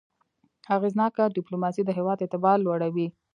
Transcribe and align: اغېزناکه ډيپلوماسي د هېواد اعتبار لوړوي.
اغېزناکه 0.75 1.23
ډيپلوماسي 1.35 1.81
د 1.85 1.89
هېواد 1.97 2.17
اعتبار 2.21 2.57
لوړوي. 2.65 3.07